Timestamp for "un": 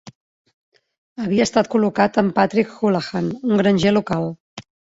3.51-3.63